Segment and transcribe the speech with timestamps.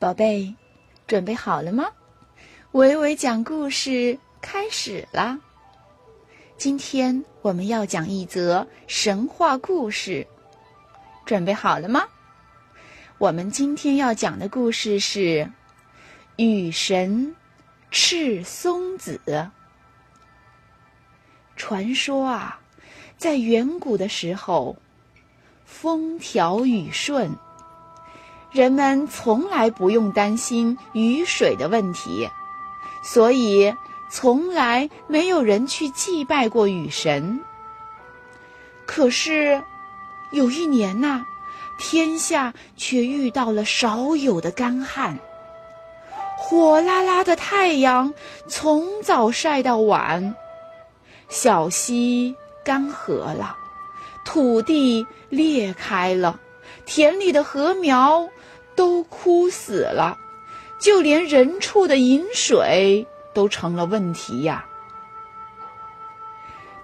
[0.00, 0.54] 宝贝，
[1.06, 1.90] 准备好了吗？
[2.72, 5.38] 伟伟讲故事开始啦！
[6.56, 10.26] 今天我们要讲一则神话故事，
[11.26, 12.08] 准备好了吗？
[13.18, 15.52] 我们今天要讲的故事是
[16.36, 17.36] 雨神
[17.90, 19.50] 赤松子。
[21.56, 22.58] 传说啊，
[23.18, 24.78] 在远古的时候，
[25.66, 27.36] 风调雨顺。
[28.52, 32.28] 人们从来不用担心雨水的问题，
[33.02, 33.72] 所以
[34.10, 37.40] 从来没有人去祭拜过雨神。
[38.86, 39.62] 可是，
[40.32, 41.24] 有一年呐，
[41.78, 45.16] 天下却遇到了少有的干旱，
[46.36, 48.12] 火辣辣的太阳
[48.48, 50.34] 从早晒到晚，
[51.28, 53.56] 小溪干涸了，
[54.24, 56.40] 土地裂开了，
[56.84, 58.28] 田里的禾苗。
[58.80, 60.16] 都枯死了，
[60.78, 64.64] 就连人畜的饮水都成了问题呀。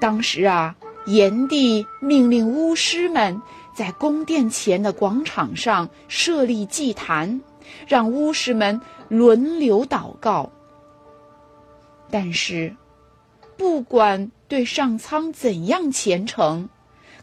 [0.00, 0.74] 当时啊，
[1.06, 3.40] 炎帝命令巫师们
[3.72, 7.40] 在宫殿前的广场上设立祭坛，
[7.86, 10.50] 让巫师们轮流祷告。
[12.10, 12.74] 但是，
[13.56, 16.68] 不管对上苍怎样虔诚，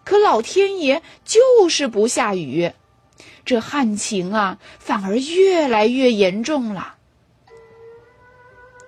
[0.06, 2.72] 可老天爷就是不下雨。
[3.44, 6.95] 这旱情啊，反而越来越严重了。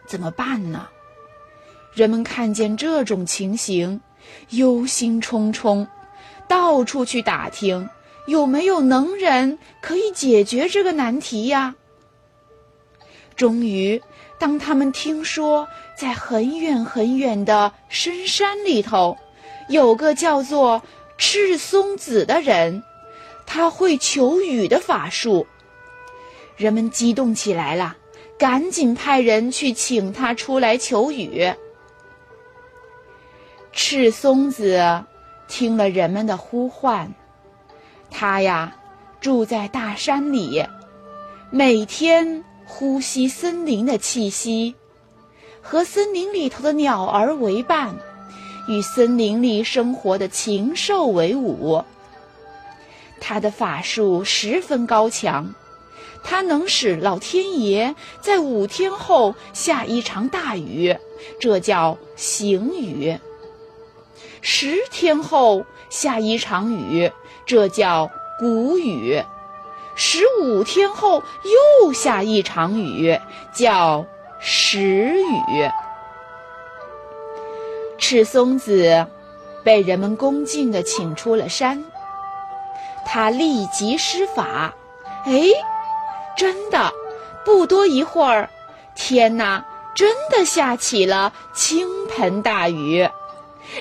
[0.06, 0.88] 怎么办呢？
[1.94, 4.02] 人们看见这种情形，
[4.50, 5.88] 忧心忡忡，
[6.48, 7.90] 到处去打听
[8.28, 11.76] 有没有能人可以解决这个难题呀。
[13.36, 14.02] 终于，
[14.40, 15.68] 当他们听说
[15.98, 19.18] 在很远很远的深山里头，
[19.70, 20.82] 有个叫做
[21.18, 22.84] 赤松子的人。
[23.56, 25.46] 他会求雨的法术，
[26.58, 27.96] 人们激动起来了，
[28.36, 31.54] 赶紧派人去请他出来求雨。
[33.72, 35.04] 赤松子
[35.48, 37.14] 听了人们的呼唤，
[38.10, 38.76] 他呀
[39.22, 40.66] 住在大山里，
[41.52, 44.74] 每天呼吸森林的气息，
[45.62, 47.96] 和森林里头的鸟儿为伴，
[48.68, 51.84] 与森林里生活的禽兽为伍。
[53.26, 55.56] 他的法术十分高强，
[56.26, 60.98] 他能使老天爷在五天后下一场大雨，
[61.40, 63.18] 这叫行雨；
[64.42, 67.14] 十天后下一场雨，
[67.46, 69.24] 这叫谷雨；
[69.96, 71.24] 十五天后
[71.86, 73.18] 又下一场雨，
[73.54, 74.06] 叫
[74.42, 75.72] 时雨。
[77.98, 79.08] 赤松子
[79.64, 81.86] 被人们恭敬地请出了山。
[83.06, 84.74] 他立即施法，
[85.26, 85.42] 哎，
[86.36, 86.92] 真的，
[87.46, 88.50] 不多一会儿，
[88.96, 93.08] 天哪，真的下起了倾盆大雨，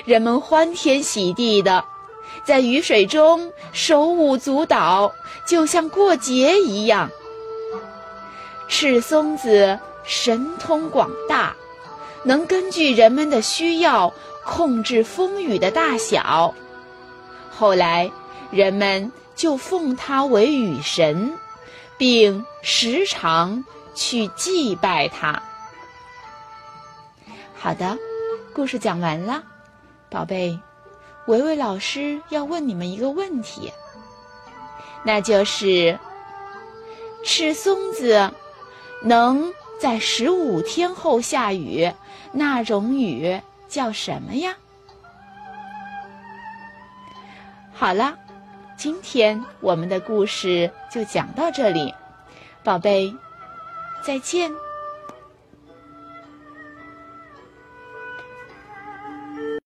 [0.05, 1.83] 人们欢天喜地的，
[2.43, 5.11] 在雨水中手舞足蹈，
[5.45, 7.09] 就像过节一样。
[8.67, 11.55] 赤松子神通广大，
[12.23, 14.11] 能根据人们的需要
[14.45, 16.53] 控制风雨的大小。
[17.55, 18.11] 后来，
[18.53, 19.11] 人们。
[19.35, 21.33] 就奉他为雨神，
[21.97, 23.65] 并时常
[23.95, 25.41] 去祭拜他。
[27.55, 27.97] 好的，
[28.53, 29.43] 故事讲完了，
[30.07, 30.59] 宝贝，
[31.25, 33.73] 维维老师要问你们一个问题，
[35.03, 35.97] 那就是
[37.25, 38.31] 赤松子
[39.01, 41.91] 能在十五天后下雨，
[42.31, 44.53] 那种雨叫什么呀？
[47.73, 48.19] 好了。
[48.83, 51.93] 今天我们的故事就讲到这里，
[52.65, 53.15] 宝贝，
[54.01, 54.51] 再见。